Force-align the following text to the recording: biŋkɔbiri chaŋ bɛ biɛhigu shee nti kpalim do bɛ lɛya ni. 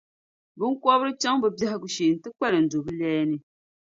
biŋkɔbiri 0.57 1.11
chaŋ 1.21 1.35
bɛ 1.41 1.47
biɛhigu 1.57 1.87
shee 1.95 2.11
nti 2.15 2.29
kpalim 2.37 2.65
do 2.71 2.77
bɛ 2.85 2.91
lɛya 2.99 3.23
ni. 3.29 3.37